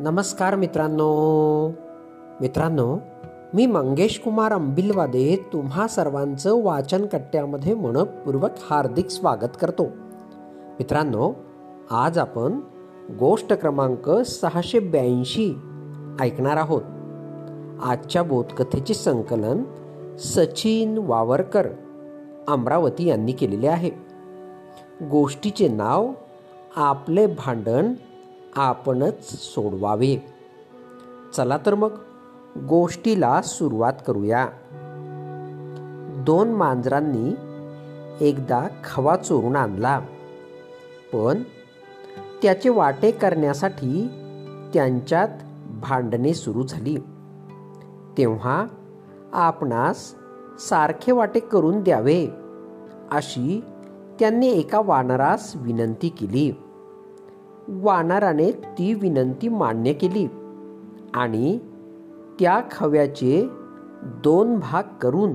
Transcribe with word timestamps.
नमस्कार 0.00 0.56
मित्रांनो. 0.56 1.68
मित्रांनो 2.40 2.98
मी 3.54 3.66
मंगेश 3.66 4.20
कुमार 4.24 4.52
अंबिलवादे 4.52 5.44
तुम्हा 5.52 5.88
सर्वांचं 5.88 6.62
वाचन 6.62 7.06
कट्ट्यामध्ये 7.06 7.74
मनपूर्वक 7.74 8.50
हार्दिक 8.70 9.10
स्वागत 9.10 9.56
करतो. 9.60 9.84
मित्रांनो 10.52 11.32
आज 11.90 12.18
आपण 12.18 12.60
गोष्ट 13.18 13.52
क्रमांक 13.52 14.10
सहाशे 14.10 14.78
ब्याऐंशी 14.78 15.54
ऐकणार 16.20 16.56
आहोत. 16.56 16.82
आजच्या 17.82 18.22
बोधकथेचे 18.22 18.94
संकलन 18.94 19.62
सचिन 20.18 20.98
वावरकर 20.98 21.68
अमरावती 22.48 23.08
यांनी 23.08 23.32
केलेले 23.32 23.68
आहे. 23.68 23.90
गोष्टीचे 25.10 25.68
नाव 25.68 26.10
आपले 26.76 27.26
भांडण 27.26 27.92
आपणच 28.58 29.28
सोडवावे. 29.28 30.24
चला 31.36 31.58
तर 31.66 31.74
मग 31.74 31.90
गोष्टीला 32.68 33.42
सुरुवात 33.42 33.92
करूया. 34.06 34.48
दोन 36.26 36.48
मांजरांनी 36.48 37.34
एकदा 38.28 38.66
खवा 38.84 39.16
चोरून 39.16 39.56
आणला. 39.56 40.00
पण 41.12 41.42
त्याचे 42.42 42.68
वाटे 42.68 43.10
करण्यासाठी 43.10 44.08
त्यांच्यात 44.74 45.28
भांडणे 45.66 46.34
सुरू 46.34 46.62
झाली. 46.62 46.96
तेव्हा 48.18 48.66
आपणास 49.32 50.14
सारखे 50.60 51.12
वाटे 51.12 51.40
करून 51.40 51.82
द्यावे 51.82 52.26
अशी 53.10 53.64
त्यांनी 54.20 54.48
एका 54.50 54.80
वानरास 54.80 55.52
विनंती 55.56 56.08
केली. 56.08 56.52
वानराने 57.68 58.52
ती 58.52 58.94
विनंती 58.94 59.48
मान्य 59.48 59.92
केली. 59.92 60.28
आणि 61.14 61.58
त्या 62.40 62.60
खव्याचे 62.70 63.48
दोन 64.02 64.58
भाग 64.58 64.82
करून 65.00 65.34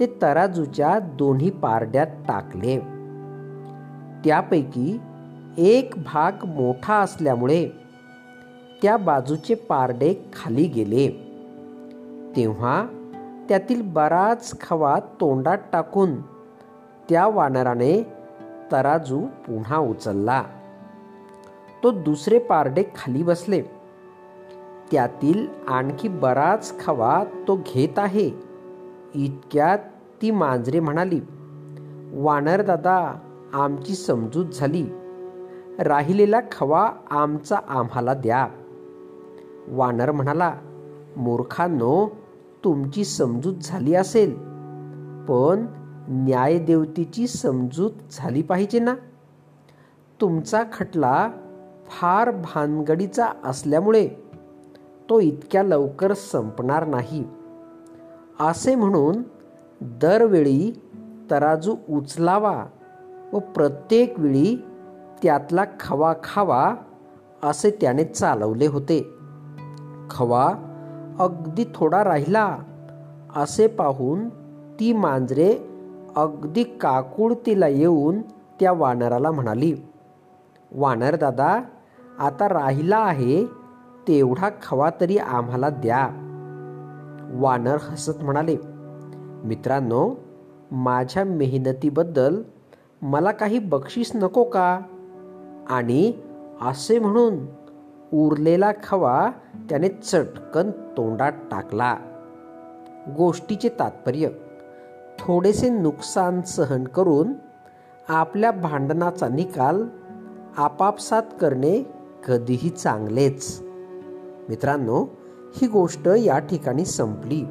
ते 0.00 0.18
तराजूच्या 0.22 0.98
दोन्ही 0.98 1.50
पारड्यात 1.50 2.06
टाकले. 2.28 2.78
त्यापैकी 4.24 5.00
एक 5.58 5.94
भाग 6.04 6.32
मोठा 6.44 6.94
असल्यामुळे 6.94 7.68
त्या 8.82 8.96
बाजूचे 8.96 9.54
पारडे 9.54 10.14
खाली 10.32 10.66
गेले. 10.66 11.08
तेव्हा 12.36 12.86
त्यातील 13.48 13.82
बराच 13.82 14.60
खवा 14.60 14.98
तोंडात 15.20 15.58
टाकून 15.72 16.20
त्या 17.08 17.26
वानराने 17.26 18.06
तराजू 18.72 19.20
पुन्हा 19.20 19.78
उचलला. 19.78 20.42
तो 21.84 21.90
दुसरे 21.90 22.38
पारडे 22.38 22.84
खाली 22.96 23.22
बसले. 23.22 23.62
त्यातील 24.92 25.46
आणखी 25.68 26.08
बराच 26.08 26.84
खवा 26.84 27.24
तो 27.48 27.56
घेत 27.56 27.98
आहे. 27.98 28.30
इतक्यात 29.14 29.78
ती 30.22 30.30
मांजरे 30.30 30.80
म्हणाली 30.80 31.20
वानर 32.12 32.62
दादा 32.62 33.14
आमची 33.52 33.94
समजूत 33.94 34.46
झाली. 34.46 34.86
राहिलेला 35.78 36.40
खवा 36.52 36.92
आमचा 37.10 37.56
आम्हाला 37.68 38.14
द्या. 38.14 38.48
वानर 39.68 40.10
म्हणाला 40.10 40.54
मूर्खांनो 41.16 42.16
तुमची 42.64 43.04
समजूत 43.04 43.54
झाली 43.62 43.94
असेल 43.94 44.34
पण 45.28 45.66
न्यायदेवतेची 46.08 47.26
समजूत 47.26 47.90
झाली 48.12 48.42
पाहिजे 48.42 48.78
ना? 48.78 48.94
तुमचा 50.20 50.62
खटला 50.72 51.30
फार 51.88 52.30
भानगडीचा 52.30 53.26
असल्यामुळे 53.44 54.08
तो 55.10 55.20
इतक्या 55.20 55.62
लवकर 55.62 56.12
संपणार 56.12 56.86
नाही. 56.86 57.24
असे 58.40 58.74
म्हणून 58.74 59.22
दरवेळी 59.80 60.82
तराजू 61.30 61.76
उचलावा 61.90 62.66
व 63.32 63.38
प्रत्येक 63.38 64.20
वेळी 64.20 64.56
त्यातला 65.22 65.64
खवा 65.80 66.14
खावा 66.24 66.74
असे 67.42 67.70
त्याने 67.70 68.04
चालवले 68.04 68.66
होते. 68.66 69.06
खवा 70.10 70.54
अगदी 71.18 71.64
थोडा 71.74 72.04
राहिला 72.04 72.58
असे 73.36 73.66
पाहून 73.66 74.28
ती 74.80 74.92
मांजरे 74.92 75.54
अगदी 76.16 76.62
काकुळतीला 76.62 77.68
येऊन 77.68 78.20
त्या 78.60 78.72
वानराला 78.72 79.30
म्हणाली 79.30 79.74
वानर 80.72 81.16
दादा 81.16 81.60
आता 82.18 82.48
राहिला 82.48 82.96
आहे 82.96 83.46
तेवढा 84.08 84.48
खवा 84.62 84.90
तरी 85.00 85.18
आम्हाला 85.18 85.68
द्या. 85.68 86.08
वानर 87.32 87.76
हसत 87.90 88.22
म्हणाले 88.22 88.56
मित्रांनो 89.44 90.14
माझ्या 90.70 91.24
मेहनतीबद्दल 91.24 92.42
मला 93.02 93.30
काही 93.30 93.58
बक्षीस 93.58 94.12
नको 94.14 94.44
का? 94.44 94.80
आणि 95.70 96.12
असे 96.62 96.98
म्हणून 96.98 97.46
उरलेला 98.12 98.70
खवा 98.84 99.30
त्याने 99.68 99.88
चटकन 99.88 100.70
तोंडात 100.70 101.32
टाकला. 101.50 101.96
गोष्टीचे 103.16 103.68
तात्पर्य 103.68 104.28
थोडेसे 105.18 105.68
नुकसान 105.68 106.42
सहन 106.42 106.84
करून 106.84 107.32
आपल्या 108.08 108.50
भांडणाचा 108.50 109.28
निकाल 109.28 109.84
आपापसात 110.56 111.22
करणे 111.40 112.03
कधीही 112.28 112.70
चांगलेच. 112.70 113.60
मित्रांनो 114.48 115.06
ही 115.56 115.66
गोष्ट 115.66 116.08
या 116.08 116.38
ठिकाणी 116.38 116.84
संपली. 116.84 117.44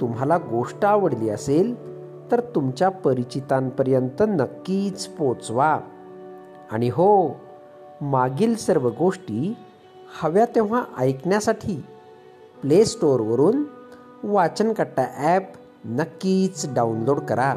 तुम्हाला 0.00 0.36
गोष्ट 0.38 0.84
आवडली 0.84 1.28
असेल 1.28 1.92
तर 2.30 2.40
तुमच्या 2.40 2.88
परिचितांपर्यंत 2.88 4.22
नक्कीच 4.28 5.06
पोचवा. 5.06 5.78
आणि 6.70 6.88
हो 6.88 7.28
मागील 8.00 8.56
सर्व 8.56 8.90
गोष्टी 8.98 9.56
हव्या 10.22 10.44
तेव्हा 10.44 10.84
ऐकण्यासाठी 10.98 11.84
प्ले 12.62 12.84
स्टोअरवरून 12.84 13.64
वाचनकट्टा 14.24 15.06
ॲप 15.16 15.42
नक्कीच 15.84 16.74
डाउनलोड 16.74 17.18
करा. 17.18 17.54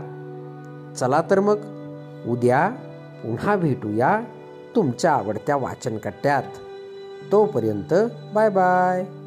चला 0.98 1.22
तर 1.30 1.40
मग 1.40 1.58
उद्या 2.28 2.70
पुन्हा 3.24 3.56
भेटूया. 3.56 4.22
तुमच्या 4.76 5.14
आवडत्या 5.14 5.56
वाचनकट्ट्यात. 5.56 6.44
तोपर्यंत 7.32 7.94
बाय 8.34 8.50
बाय. 8.50 9.25